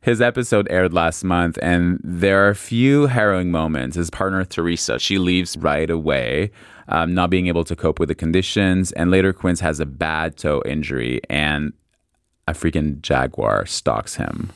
[0.00, 3.94] his episode aired last month, and there are a few harrowing moments.
[3.96, 6.50] His partner, Teresa, she leaves right away,
[6.88, 8.90] um, not being able to cope with the conditions.
[8.92, 11.74] And later, Quince has a bad toe injury, and
[12.48, 14.50] a freaking jaguar stalks him.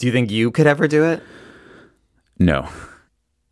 [0.00, 1.22] Do you think you could ever do it?
[2.38, 2.66] No.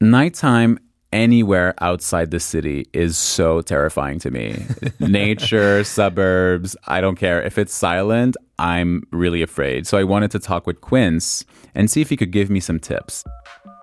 [0.00, 0.78] Nighttime
[1.12, 4.64] anywhere outside the city is so terrifying to me.
[4.98, 7.42] Nature, suburbs, I don't care.
[7.42, 9.86] If it's silent, I'm really afraid.
[9.86, 12.80] So I wanted to talk with Quince and see if he could give me some
[12.80, 13.24] tips.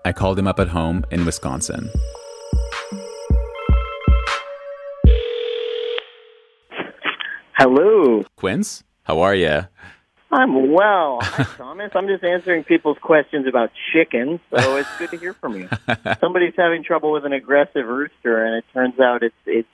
[0.03, 1.91] I called him up at home in Wisconsin.
[7.59, 8.23] Hello.
[8.37, 9.67] Quince, how are you?
[10.35, 11.19] I'm well.
[11.21, 11.91] Hi, Thomas.
[11.95, 15.69] I'm just answering people's questions about chickens, so it's good to hear from you.
[16.19, 19.67] Somebody's having trouble with an aggressive rooster, and it turns out it's it's.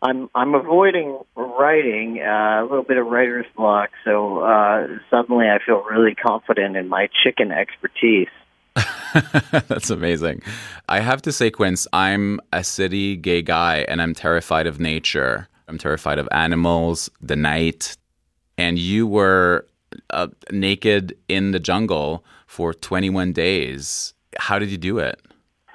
[0.00, 5.58] I'm I'm avoiding writing uh, a little bit of writer's block, so uh, suddenly I
[5.64, 8.28] feel really confident in my chicken expertise.
[9.68, 10.42] That's amazing.
[10.88, 15.48] I have to say, Quince, I'm a city gay guy and I'm terrified of nature.
[15.66, 17.96] I'm terrified of animals, the night.
[18.58, 19.66] And you were
[20.10, 24.14] uh, naked in the jungle for 21 days.
[24.38, 25.20] How did you do it?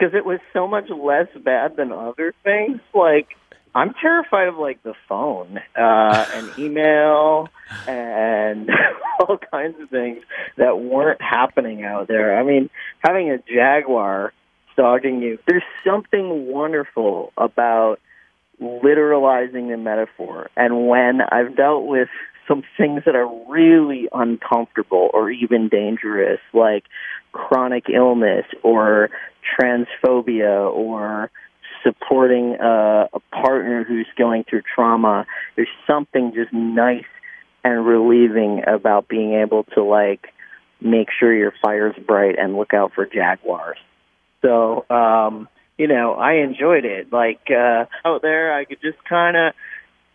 [0.00, 2.80] because it was so much less bad than other things.
[2.94, 3.36] Like
[3.74, 7.48] I'm terrified of like the phone uh, and email
[7.86, 8.68] and
[9.20, 10.22] all kinds of things
[10.56, 12.38] that weren't happening out there.
[12.38, 14.32] I mean, having a jaguar
[14.72, 15.38] stalking you.
[15.46, 18.00] There's something wonderful about
[18.60, 20.50] literalizing the metaphor.
[20.56, 22.08] And when I've dealt with
[22.50, 26.84] some things that are really uncomfortable or even dangerous, like
[27.32, 29.10] chronic illness or
[29.58, 31.30] transphobia or
[31.84, 37.04] supporting a, a partner who's going through trauma, there's something just nice
[37.62, 40.26] and relieving about being able to like
[40.80, 43.78] make sure your fire's bright and look out for jaguars.
[44.42, 47.12] So, um, you know, I enjoyed it.
[47.12, 49.54] Like uh out there I could just kind of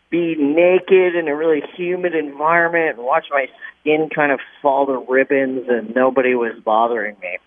[0.09, 3.47] be naked in a really humid environment and watch my
[3.81, 7.37] skin kind of fall to ribbons and nobody was bothering me.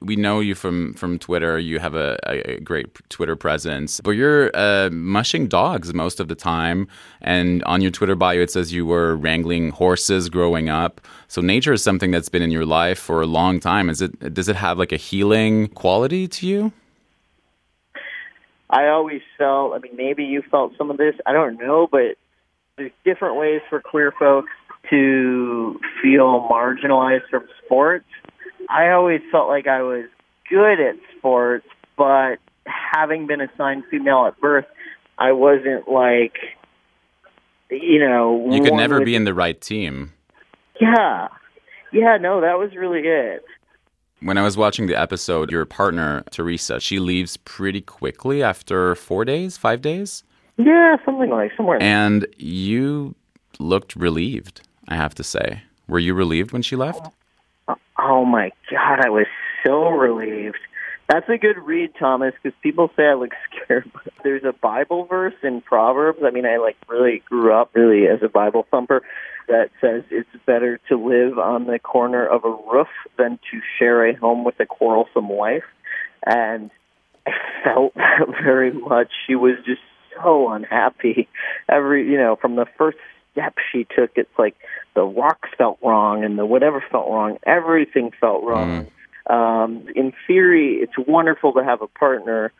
[0.00, 1.58] we know you from from Twitter.
[1.58, 6.34] You have a, a great Twitter presence, but you're uh, mushing dogs most of the
[6.34, 6.86] time.
[7.22, 11.00] And on your Twitter bio, it says you were wrangling horses growing up.
[11.28, 13.88] So nature is something that's been in your life for a long time.
[13.88, 14.34] Is it?
[14.34, 16.72] Does it have like a healing quality to you?
[18.74, 19.74] I always felt.
[19.74, 21.14] I mean, maybe you felt some of this.
[21.24, 22.16] I don't know, but
[22.76, 24.50] there's different ways for queer folks
[24.90, 28.04] to feel marginalized from sports.
[28.68, 30.06] I always felt like I was
[30.50, 34.66] good at sports, but having been assigned female at birth,
[35.18, 36.34] I wasn't like,
[37.70, 40.12] you know, you could never with- be in the right team.
[40.80, 41.28] Yeah,
[41.92, 43.44] yeah, no, that was really it.
[44.20, 49.24] When I was watching the episode, your partner Teresa, she leaves pretty quickly after four
[49.24, 50.22] days, five days,
[50.56, 51.82] Yeah, something like somewhere.
[51.82, 53.14] and you
[53.58, 54.62] looked relieved.
[54.88, 57.06] I have to say, were you relieved when she left?
[57.68, 59.26] Oh, oh my god, I was
[59.66, 60.58] so relieved.
[61.08, 63.32] That's a good read, Thomas, because people say I look
[63.64, 63.90] scared.
[63.92, 66.20] But there's a Bible verse in Proverbs.
[66.24, 69.02] I mean, I like really grew up really as a Bible thumper
[69.48, 74.06] that says it's better to live on the corner of a roof than to share
[74.06, 75.64] a home with a quarrelsome wife.
[76.24, 76.70] And
[77.26, 79.08] I felt that very much.
[79.26, 79.82] She was just
[80.22, 81.28] so unhappy.
[81.68, 82.98] Every, you know, from the first
[83.32, 84.56] step she took, it's like
[84.94, 87.38] the rocks felt wrong and the whatever felt wrong.
[87.46, 88.86] Everything felt wrong.
[89.26, 92.52] Um, in theory, it's wonderful to have a partner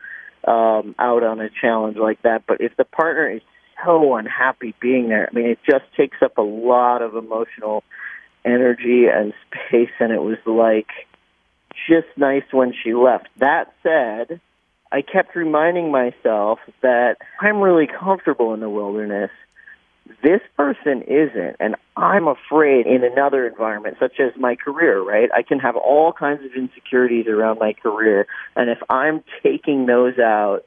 [0.47, 2.43] um, out on a challenge like that.
[2.47, 3.41] But if the partner is
[3.83, 7.83] so unhappy being there, I mean, it just takes up a lot of emotional
[8.43, 9.91] energy and space.
[9.99, 10.89] And it was like
[11.87, 13.27] just nice when she left.
[13.37, 14.39] That said,
[14.91, 19.31] I kept reminding myself that I'm really comfortable in the wilderness.
[20.23, 25.29] This person isn't, and I'm afraid in another environment, such as my career, right?
[25.35, 30.19] I can have all kinds of insecurities around my career, and if I'm taking those
[30.19, 30.61] out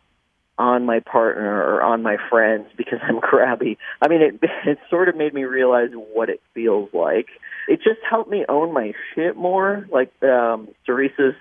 [0.59, 5.09] on my partner or on my friends because I'm crabby, I mean, it, it sort
[5.09, 7.29] of made me realize what it feels like.
[7.69, 11.35] It just helped me own my shit more, like um, Teresa's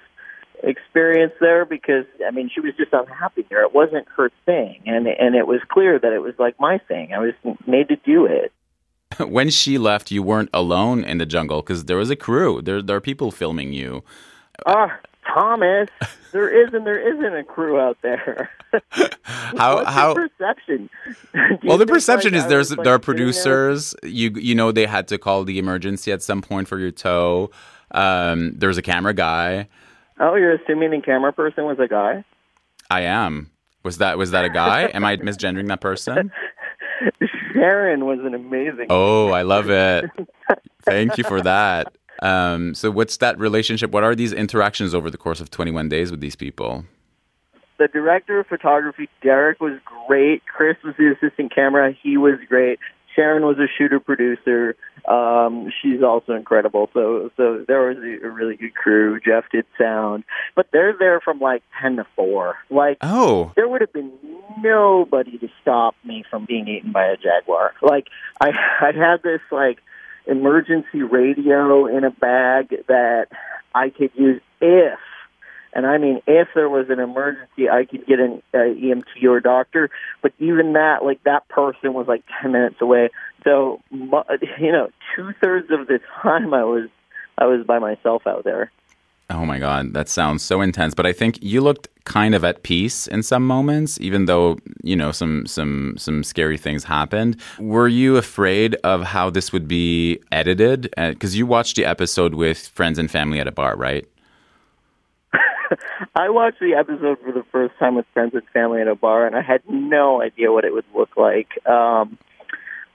[0.64, 3.64] experience there because I mean she was just unhappy there.
[3.64, 7.14] It wasn't her thing, and and it was clear that it was like my thing.
[7.14, 7.34] I was
[7.66, 8.52] made to do it.
[9.20, 12.62] when she left, you weren't alone in the jungle because there was a crew.
[12.62, 14.04] There, there are people filming you.
[14.66, 15.00] Ah,
[15.34, 15.90] Thomas,
[16.32, 18.50] there is and there isn't a crew out there.
[19.24, 20.14] How What's how?
[20.14, 20.90] the perception?
[21.64, 23.96] Well, the perception like, is there's like, there are producers.
[24.04, 27.50] You you know they had to call the emergency at some point for your toe.
[27.92, 29.70] Um, there's a camera guy.
[30.20, 32.26] Oh, you're assuming the camera person was a guy?
[32.90, 33.52] I am.
[33.84, 34.84] Was that was that a guy?
[34.94, 36.32] Am I misgendering that person?
[37.54, 38.88] Sharon was an amazing.
[38.90, 40.10] Oh, I love it.
[40.84, 41.96] Thank you for that.
[42.22, 43.92] Um, so what's that relationship?
[43.92, 46.86] What are these interactions over the course of 21 days with these people?
[47.80, 50.42] the director of photography, Derek, was great.
[50.48, 51.94] Chris was the assistant camera.
[52.02, 52.80] He was great.
[53.16, 54.76] Sharon was a shooter producer.
[55.08, 56.90] Um, she's also incredible.
[56.94, 59.20] So, so there was a, a really good crew.
[59.20, 60.24] Jeff did sound,
[60.56, 62.56] but they're there from like ten to four.
[62.72, 63.52] Like, Oh.
[63.56, 64.12] there would have been
[64.60, 67.74] nobody to stop me from being eaten by a jaguar.
[67.84, 68.08] Like,
[68.42, 68.50] I,
[68.82, 69.80] I had this like
[70.28, 73.28] emergency radio in a bag that
[73.74, 75.00] I could use if
[75.78, 79.40] and I mean, if there was an emergency, I could get an uh, EMT or
[79.40, 79.92] doctor.
[80.24, 83.10] But even that, like that person was like ten minutes away.
[83.44, 86.90] So, you know, two thirds of the time I was
[87.38, 88.72] I was by myself out there.
[89.30, 90.94] Oh my God, that sounds so intense.
[90.94, 94.96] But I think you looked kind of at peace in some moments, even though you
[94.96, 97.36] know some some some scary things happened.
[97.60, 100.90] Were you afraid of how this would be edited?
[100.96, 104.08] Because you watched the episode with friends and family at a bar, right?
[106.16, 109.28] I watched the episode for the first time with friends and family at a bar,
[109.28, 111.50] and I had no idea what it would look like.
[111.68, 112.18] Um,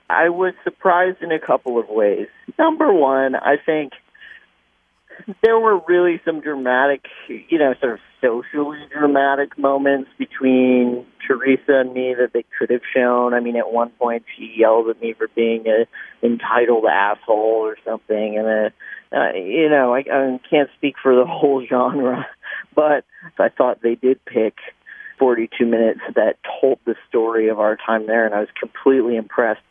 [0.09, 2.27] I was surprised in a couple of ways.
[2.57, 3.93] Number one, I think
[5.41, 11.93] there were really some dramatic, you know, sort of socially dramatic moments between Teresa and
[11.93, 13.33] me that they could have shown.
[13.33, 15.85] I mean, at one point she yelled at me for being a
[16.25, 18.69] entitled asshole or something, and uh,
[19.15, 22.25] uh, you know, I, I can't speak for the whole genre,
[22.75, 23.05] but
[23.37, 24.55] I thought they did pick
[25.19, 29.61] 42 minutes that told the story of our time there, and I was completely impressed.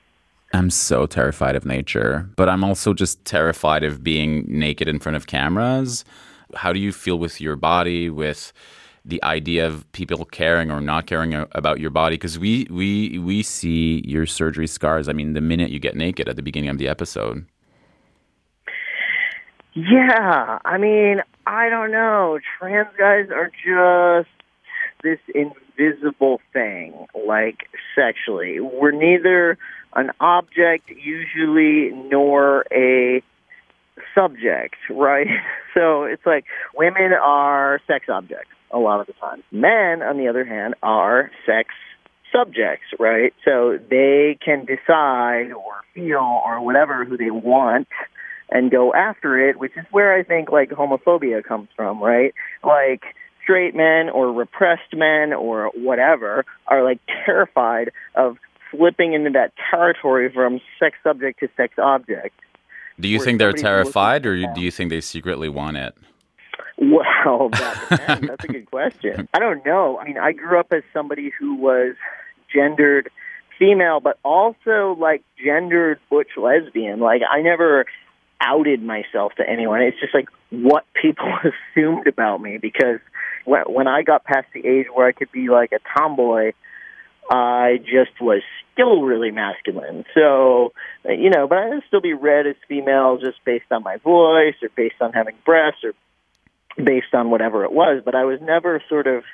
[0.52, 5.16] I'm so terrified of nature, but I'm also just terrified of being naked in front
[5.16, 6.04] of cameras.
[6.54, 8.52] How do you feel with your body, with
[9.04, 12.16] the idea of people caring or not caring about your body?
[12.16, 15.08] Because we, we, we see your surgery scars.
[15.08, 17.46] I mean, the minute you get naked at the beginning of the episode.
[19.74, 22.38] Yeah, I mean, I don't know.
[22.58, 24.28] Trans guys are just
[25.02, 28.60] this invisible thing, like sexually.
[28.60, 29.56] We're neither
[29.94, 33.22] an object usually nor a
[34.14, 35.28] subject, right?
[35.74, 36.44] So it's like
[36.76, 39.42] women are sex objects a lot of the time.
[39.50, 41.70] Men, on the other hand, are sex
[42.30, 43.32] subjects, right?
[43.42, 47.88] So they can decide or feel or whatever who they want
[48.50, 52.34] and go after it, which is where I think like homophobia comes from, right?
[52.62, 53.02] Like
[53.42, 58.36] straight men or repressed men or whatever are like terrified of
[58.72, 62.34] slipping into that territory from sex subject to sex object.
[62.98, 65.94] Do you think they're terrified, or do you think they secretly want it?
[66.78, 68.20] Well, that.
[68.22, 69.28] That's a good question.
[69.32, 69.98] I don't know.
[69.98, 71.94] I mean, I grew up as somebody who was
[72.54, 73.10] gendered
[73.58, 77.00] female, but also like gendered butch lesbian.
[77.00, 77.86] Like, I never
[78.40, 79.82] outed myself to anyone.
[79.82, 81.32] It's just like what people
[81.76, 82.98] assumed about me because
[83.44, 86.52] when, when I got past the age where I could be like a tomboy,
[87.32, 90.04] I just was still really masculine.
[90.14, 90.74] So,
[91.08, 94.54] you know, but I would still be read as female just based on my voice
[94.62, 95.94] or based on having breasts or
[96.76, 98.02] based on whatever it was.
[98.04, 99.24] But I was never sort of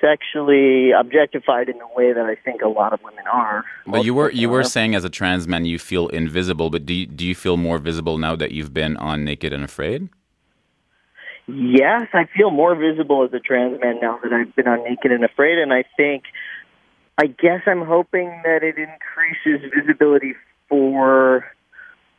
[0.00, 3.64] sexually objectified in the way that I think a lot of women are.
[3.86, 6.94] But you were you were saying as a trans man you feel invisible, but do
[6.94, 10.08] you, do you feel more visible now that you've been on Naked and Afraid?
[11.46, 15.12] Yes, I feel more visible as a trans man now that I've been on Naked
[15.12, 16.24] and Afraid, and I think
[17.18, 20.34] I guess I'm hoping that it increases visibility
[20.68, 21.44] for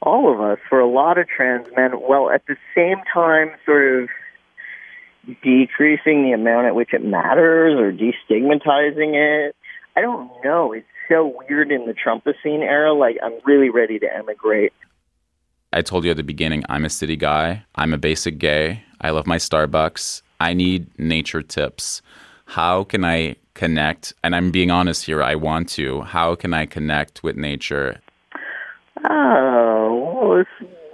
[0.02, 4.04] all of us, for a lot of trans men, while at the same time sort
[4.04, 4.10] of
[5.41, 9.56] decreasing the amount at which it matters or destigmatizing it.
[9.96, 10.74] I don't know.
[10.74, 12.94] It's so weird in the Trumpocene era.
[12.94, 14.74] Like, I'm really ready to emigrate.
[15.72, 17.64] I told you at the beginning, I'm a city guy.
[17.76, 18.84] I'm a basic gay.
[19.02, 20.22] I love my Starbucks.
[20.39, 22.02] I need nature tips.
[22.46, 24.14] How can I connect?
[24.24, 26.02] And I'm being honest here, I want to.
[26.02, 28.02] How can I connect with nature?
[29.04, 30.46] Oh,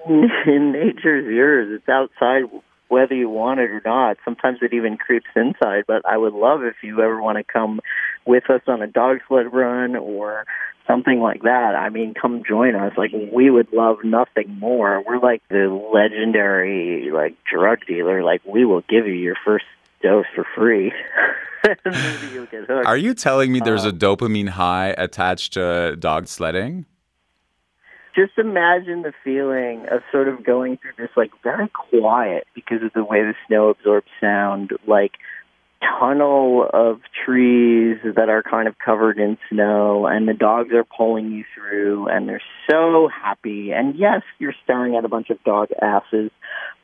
[0.08, 1.68] well, nature's yours.
[1.72, 2.44] It's outside
[2.88, 4.18] whether you want it or not.
[4.26, 5.84] Sometimes it even creeps inside.
[5.88, 7.80] But I would love if you ever want to come
[8.26, 10.46] with us on a dog sled run or
[10.88, 11.76] something like that.
[11.76, 12.94] I mean, come join us.
[12.98, 15.04] Like we would love nothing more.
[15.06, 18.24] We're like the legendary like drug dealer.
[18.24, 19.66] Like we will give you your first
[20.02, 20.92] dose for free.
[21.86, 22.86] Maybe you'll get hooked.
[22.88, 26.86] Are you telling me there's Uh, a dopamine high attached to dog sledding?
[28.16, 32.92] just imagine the feeling of sort of going through this like very quiet because of
[32.94, 35.14] the way the snow absorbs sound like
[36.00, 41.32] tunnel of trees that are kind of covered in snow and the dogs are pulling
[41.32, 45.70] you through and they're so happy and yes you're staring at a bunch of dog
[45.82, 46.30] asses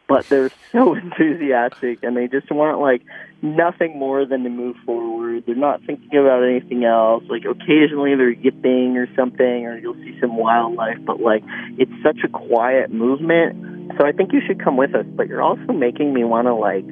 [0.07, 3.01] but they're so enthusiastic and they just want like
[3.41, 5.43] nothing more than to move forward.
[5.45, 7.23] They're not thinking about anything else.
[7.29, 11.43] Like occasionally they're yipping or something or you'll see some wildlife, but like
[11.77, 13.93] it's such a quiet movement.
[13.97, 16.55] So I think you should come with us, but you're also making me want to
[16.55, 16.85] like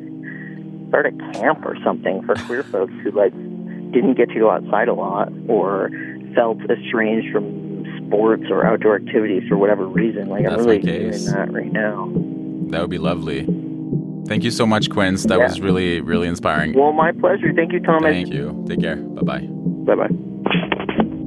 [0.89, 3.33] start a camp or something for queer folks who like
[3.91, 5.89] didn't get to go outside a lot or
[6.35, 7.63] felt estranged from
[8.07, 10.29] sports or outdoor activities for whatever reason.
[10.29, 12.11] Like I'm really doing that right now.
[12.71, 13.45] That would be lovely.
[14.27, 15.23] Thank you so much, Quince.
[15.23, 15.47] That Yeah.
[15.47, 16.73] was really, really inspiring.
[16.73, 17.51] Well, my pleasure.
[17.53, 18.11] Thank you, Thomas.
[18.13, 18.63] Thank you.
[18.67, 18.95] Take care.
[18.95, 19.47] Bye bye.
[19.85, 21.23] Bye bye.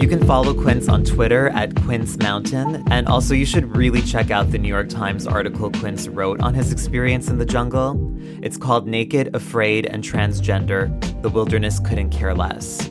[0.00, 4.30] You can follow Quince on Twitter at Quince Mountain, and also you should really check
[4.30, 7.98] out the New York Times article Quince wrote on his experience in the jungle.
[8.42, 10.90] It's called Naked, Afraid, and Transgender
[11.22, 12.90] The Wilderness Couldn't Care Less.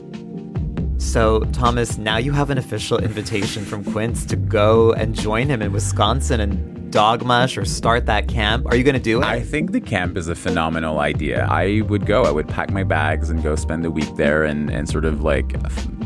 [1.02, 5.60] So, Thomas, now you have an official invitation from Quince to go and join him
[5.60, 8.66] in Wisconsin and dogmush or start that camp.
[8.66, 9.24] Are you going to do it?
[9.24, 11.46] I think the camp is a phenomenal idea.
[11.50, 12.22] I would go.
[12.24, 15.22] I would pack my bags and go spend a week there and, and sort of
[15.22, 15.54] like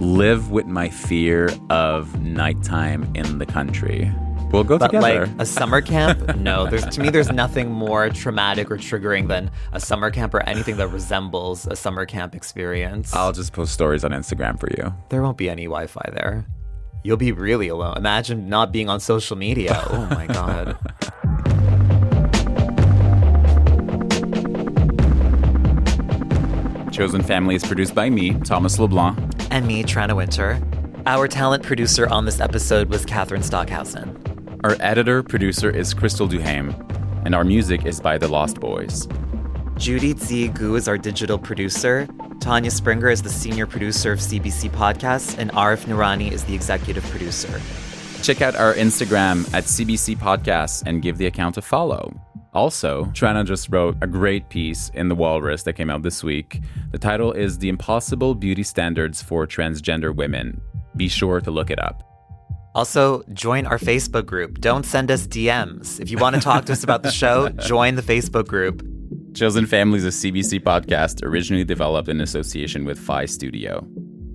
[0.00, 4.10] live with my fear of nighttime in the country.
[4.52, 5.26] We'll go but together.
[5.26, 6.66] like a summer camp, no.
[6.70, 10.76] There's to me, there's nothing more traumatic or triggering than a summer camp or anything
[10.78, 13.12] that resembles a summer camp experience.
[13.14, 14.94] I'll just post stories on Instagram for you.
[15.10, 16.46] There won't be any Wi-Fi there.
[17.04, 17.96] You'll be really alone.
[17.96, 19.82] Imagine not being on social media.
[19.90, 20.78] Oh my god.
[26.92, 29.18] Chosen Family is produced by me, Thomas LeBlanc.
[29.50, 30.58] and me, Tranna Wintour.
[31.04, 34.16] Our talent producer on this episode was Catherine Stockhausen.
[34.64, 36.74] Our editor producer is Crystal Duhame,
[37.24, 39.06] and our music is by The Lost Boys.
[39.76, 40.48] Judy Z.
[40.48, 42.08] Gu is our digital producer.
[42.40, 47.04] Tanya Springer is the senior producer of CBC Podcasts, and Arif Nurani is the executive
[47.04, 47.60] producer.
[48.22, 52.18] Check out our Instagram at CBC Podcasts and give the account a follow.
[52.54, 56.62] Also, Tranna just wrote a great piece in The Walrus that came out this week.
[56.92, 60.62] The title is The Impossible Beauty Standards for Transgender Women.
[60.96, 62.15] Be sure to look it up.
[62.76, 64.60] Also, join our Facebook group.
[64.60, 65.98] Don't send us DMs.
[65.98, 68.86] If you want to talk to us about the show, join the Facebook group.
[69.34, 73.82] Chosen Family is a CBC podcast originally developed in association with Phi Studio.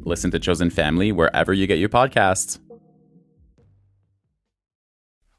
[0.05, 2.57] Listen to Chosen Family wherever you get your podcasts.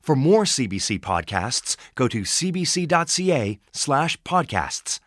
[0.01, 5.01] For more CBC podcasts, go to cbc.ca slash podcasts.